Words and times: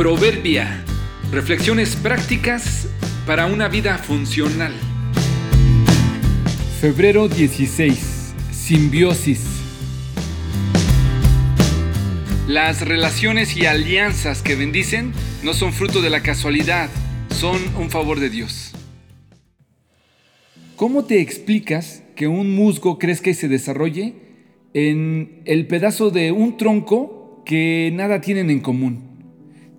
Proverbia. 0.00 0.82
Reflexiones 1.30 1.94
prácticas 1.94 2.88
para 3.26 3.44
una 3.44 3.68
vida 3.68 3.98
funcional. 3.98 4.72
Febrero 6.80 7.28
16. 7.28 8.34
Simbiosis. 8.50 9.44
Las 12.48 12.80
relaciones 12.80 13.54
y 13.58 13.66
alianzas 13.66 14.40
que 14.40 14.54
bendicen 14.54 15.12
no 15.42 15.52
son 15.52 15.74
fruto 15.74 16.00
de 16.00 16.08
la 16.08 16.22
casualidad, 16.22 16.88
son 17.28 17.60
un 17.76 17.90
favor 17.90 18.20
de 18.20 18.30
Dios. 18.30 18.72
¿Cómo 20.76 21.04
te 21.04 21.20
explicas 21.20 22.02
que 22.16 22.26
un 22.26 22.54
musgo 22.54 22.98
crezca 22.98 23.28
y 23.28 23.34
se 23.34 23.48
desarrolle 23.48 24.14
en 24.72 25.42
el 25.44 25.66
pedazo 25.66 26.08
de 26.08 26.32
un 26.32 26.56
tronco 26.56 27.42
que 27.44 27.90
nada 27.92 28.22
tienen 28.22 28.48
en 28.48 28.60
común? 28.60 29.09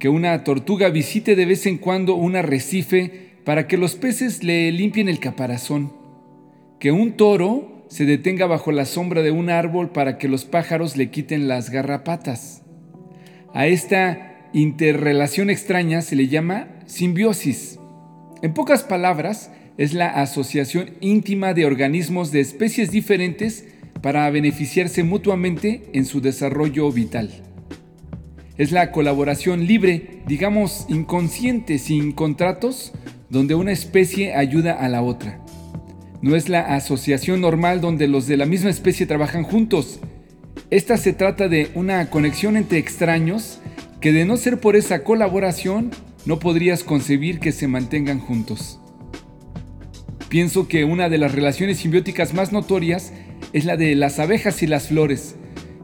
Que 0.01 0.09
una 0.09 0.43
tortuga 0.43 0.89
visite 0.89 1.35
de 1.35 1.45
vez 1.45 1.67
en 1.67 1.77
cuando 1.77 2.15
un 2.15 2.35
arrecife 2.35 3.35
para 3.43 3.67
que 3.67 3.77
los 3.77 3.93
peces 3.93 4.43
le 4.43 4.71
limpien 4.71 5.07
el 5.07 5.19
caparazón. 5.19 5.93
Que 6.79 6.91
un 6.91 7.11
toro 7.11 7.85
se 7.87 8.05
detenga 8.05 8.47
bajo 8.47 8.71
la 8.71 8.85
sombra 8.85 9.21
de 9.21 9.29
un 9.29 9.51
árbol 9.51 9.91
para 9.91 10.17
que 10.17 10.27
los 10.27 10.43
pájaros 10.43 10.97
le 10.97 11.11
quiten 11.11 11.47
las 11.47 11.69
garrapatas. 11.69 12.63
A 13.53 13.67
esta 13.67 14.49
interrelación 14.53 15.51
extraña 15.51 16.01
se 16.01 16.15
le 16.15 16.27
llama 16.27 16.79
simbiosis. 16.87 17.77
En 18.41 18.55
pocas 18.55 18.81
palabras, 18.81 19.51
es 19.77 19.93
la 19.93 20.07
asociación 20.07 20.95
íntima 20.99 21.53
de 21.53 21.67
organismos 21.67 22.31
de 22.31 22.39
especies 22.39 22.89
diferentes 22.89 23.67
para 24.01 24.27
beneficiarse 24.31 25.03
mutuamente 25.03 25.91
en 25.93 26.05
su 26.05 26.21
desarrollo 26.21 26.91
vital. 26.91 27.50
Es 28.57 28.71
la 28.71 28.91
colaboración 28.91 29.65
libre, 29.65 30.21
digamos 30.27 30.85
inconsciente, 30.89 31.77
sin 31.77 32.11
contratos, 32.11 32.91
donde 33.29 33.55
una 33.55 33.71
especie 33.71 34.35
ayuda 34.35 34.73
a 34.73 34.89
la 34.89 35.01
otra. 35.01 35.39
No 36.21 36.35
es 36.35 36.49
la 36.49 36.75
asociación 36.75 37.41
normal 37.41 37.81
donde 37.81 38.07
los 38.07 38.27
de 38.27 38.37
la 38.37 38.45
misma 38.45 38.69
especie 38.69 39.05
trabajan 39.05 39.43
juntos. 39.43 39.99
Esta 40.69 40.97
se 40.97 41.13
trata 41.13 41.47
de 41.47 41.71
una 41.73 42.09
conexión 42.09 42.57
entre 42.57 42.77
extraños 42.77 43.59
que 43.99 44.11
de 44.11 44.25
no 44.25 44.37
ser 44.37 44.59
por 44.59 44.75
esa 44.75 45.03
colaboración 45.03 45.91
no 46.25 46.39
podrías 46.39 46.83
concebir 46.83 47.39
que 47.39 47.51
se 47.51 47.67
mantengan 47.67 48.19
juntos. 48.19 48.79
Pienso 50.29 50.67
que 50.67 50.85
una 50.85 51.09
de 51.09 51.17
las 51.17 51.33
relaciones 51.33 51.79
simbióticas 51.79 52.33
más 52.33 52.51
notorias 52.51 53.11
es 53.53 53.65
la 53.65 53.75
de 53.75 53.95
las 53.95 54.19
abejas 54.19 54.63
y 54.63 54.67
las 54.67 54.87
flores. 54.87 55.35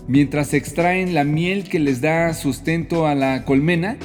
Mientras 0.08 0.54
extraen 0.54 1.14
la 1.14 1.24
miel 1.24 1.66
que 1.66 1.80
les 1.80 2.02
da 2.02 2.34
sustento 2.34 3.08
a 3.08 3.16
la 3.16 3.44
colmena, 3.44 3.98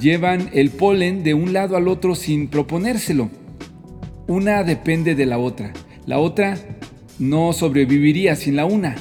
llevan 0.00 0.50
el 0.52 0.70
polen 0.70 1.22
de 1.22 1.34
un 1.34 1.52
lado 1.52 1.76
al 1.76 1.88
otro 1.88 2.14
sin 2.14 2.48
proponérselo. 2.48 3.30
Una 4.26 4.64
depende 4.64 5.14
de 5.14 5.26
la 5.26 5.38
otra. 5.38 5.72
La 6.06 6.18
otra 6.18 6.58
no 7.18 7.52
sobreviviría 7.52 8.36
sin 8.36 8.56
la 8.56 8.64
una. 8.64 8.96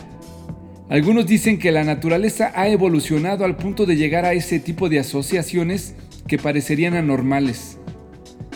Algunos 0.90 1.28
dicen 1.28 1.60
que 1.60 1.72
la 1.72 1.84
naturaleza 1.84 2.52
ha 2.56 2.68
evolucionado 2.68 3.44
al 3.44 3.58
punto 3.58 3.86
de 3.86 3.98
llegar 3.98 4.26
a 4.26 4.34
ese 4.34 4.60
tipo 4.60 4.90
de 4.90 5.00
asociaciones 5.00 5.96
que 6.28 6.38
parecerían 6.38 6.96
anormales 6.96 7.78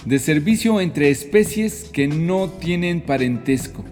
de 0.05 0.19
servicio 0.19 0.81
entre 0.81 1.09
especies 1.09 1.85
que 1.91 2.07
no 2.07 2.49
tienen 2.49 3.01
parentesco. 3.01 3.83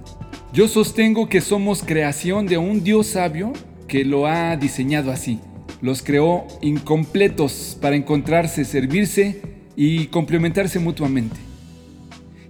Yo 0.54 0.68
sostengo 0.68 1.30
que 1.30 1.42
somos 1.42 1.84
creación 1.84 2.48
de 2.48 2.58
un 2.58 2.84
Dios 2.84 3.08
sabio 3.08 3.54
que 3.90 4.06
lo 4.06 4.26
ha 4.26 4.56
diseñado 4.56 5.12
así. 5.12 5.42
Los 5.82 6.02
creó 6.02 6.48
incompletos 6.62 7.78
para 7.82 7.98
encontrarse, 7.98 8.64
servirse 8.64 9.42
y 9.76 10.06
complementarse 10.08 10.80
mutuamente. 10.80 11.36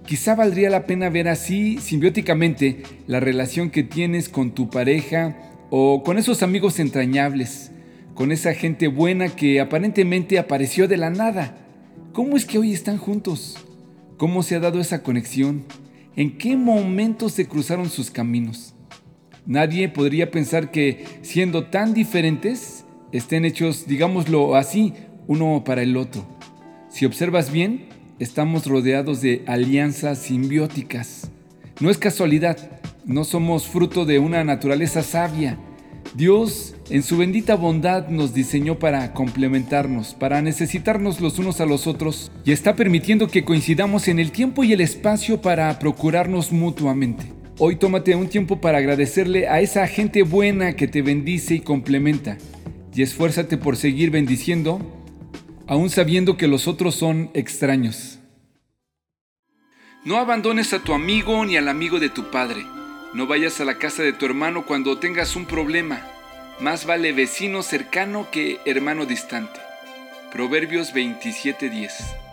Quizá 0.06 0.36
valdría 0.36 0.70
la 0.70 0.86
pena 0.86 1.10
ver 1.10 1.28
así 1.28 1.78
simbióticamente 1.78 2.84
la 3.08 3.18
relación 3.18 3.70
que 3.70 3.82
tienes 3.82 4.28
con 4.28 4.52
tu 4.52 4.70
pareja 4.70 5.36
o 5.70 6.04
con 6.04 6.16
esos 6.16 6.44
amigos 6.44 6.78
entrañables, 6.78 7.72
con 8.14 8.30
esa 8.30 8.54
gente 8.54 8.86
buena 8.86 9.30
que 9.30 9.60
aparentemente 9.60 10.38
apareció 10.38 10.86
de 10.86 10.96
la 10.96 11.10
nada 11.10 11.56
¿Cómo 12.12 12.36
es 12.36 12.44
que 12.44 12.58
hoy 12.58 12.72
están 12.72 12.98
juntos? 12.98 13.56
¿Cómo 14.16 14.42
se 14.42 14.56
ha 14.56 14.60
dado 14.60 14.80
esa 14.80 15.04
conexión? 15.04 15.64
¿En 16.16 16.38
qué 16.38 16.56
momento 16.56 17.28
se 17.28 17.46
cruzaron 17.46 17.88
sus 17.88 18.10
caminos? 18.10 18.74
Nadie 19.50 19.88
podría 19.88 20.30
pensar 20.30 20.70
que, 20.70 21.04
siendo 21.22 21.64
tan 21.64 21.92
diferentes, 21.92 22.84
estén 23.10 23.44
hechos, 23.44 23.88
digámoslo 23.88 24.54
así, 24.54 24.94
uno 25.26 25.64
para 25.64 25.82
el 25.82 25.96
otro. 25.96 26.24
Si 26.88 27.04
observas 27.04 27.50
bien, 27.50 27.88
estamos 28.20 28.66
rodeados 28.66 29.22
de 29.22 29.42
alianzas 29.48 30.18
simbióticas. 30.18 31.32
No 31.80 31.90
es 31.90 31.98
casualidad, 31.98 32.80
no 33.04 33.24
somos 33.24 33.66
fruto 33.66 34.04
de 34.04 34.20
una 34.20 34.44
naturaleza 34.44 35.02
sabia, 35.02 35.58
Dios 36.14 36.76
en 36.88 37.02
su 37.02 37.16
bendita 37.16 37.56
bondad 37.56 38.06
nos 38.08 38.32
diseñó 38.32 38.78
para 38.78 39.12
complementarnos, 39.14 40.14
para 40.14 40.42
necesitarnos 40.42 41.20
los 41.20 41.40
unos 41.40 41.60
a 41.60 41.66
los 41.66 41.88
otros 41.88 42.30
y 42.44 42.52
está 42.52 42.76
permitiendo 42.76 43.26
que 43.26 43.44
coincidamos 43.44 44.06
en 44.06 44.20
el 44.20 44.30
tiempo 44.30 44.62
y 44.62 44.72
el 44.72 44.80
espacio 44.80 45.40
para 45.40 45.76
procurarnos 45.80 46.52
mutuamente. 46.52 47.39
Hoy 47.62 47.76
tómate 47.76 48.16
un 48.16 48.30
tiempo 48.30 48.58
para 48.58 48.78
agradecerle 48.78 49.46
a 49.46 49.60
esa 49.60 49.86
gente 49.86 50.22
buena 50.22 50.76
que 50.76 50.88
te 50.88 51.02
bendice 51.02 51.56
y 51.56 51.60
complementa 51.60 52.38
y 52.94 53.02
esfuérzate 53.02 53.58
por 53.58 53.76
seguir 53.76 54.10
bendiciendo, 54.10 54.80
aún 55.66 55.90
sabiendo 55.90 56.38
que 56.38 56.48
los 56.48 56.66
otros 56.66 56.94
son 56.94 57.30
extraños. 57.34 58.18
No 60.06 60.16
abandones 60.16 60.72
a 60.72 60.78
tu 60.78 60.94
amigo 60.94 61.44
ni 61.44 61.58
al 61.58 61.68
amigo 61.68 62.00
de 62.00 62.08
tu 62.08 62.30
padre. 62.30 62.64
No 63.12 63.26
vayas 63.26 63.60
a 63.60 63.66
la 63.66 63.76
casa 63.76 64.02
de 64.02 64.14
tu 64.14 64.24
hermano 64.24 64.64
cuando 64.64 64.98
tengas 64.98 65.36
un 65.36 65.44
problema. 65.44 66.00
Más 66.60 66.86
vale 66.86 67.12
vecino 67.12 67.62
cercano 67.62 68.28
que 68.32 68.56
hermano 68.64 69.04
distante. 69.04 69.60
Proverbios 70.32 70.94
27:10 70.94 72.29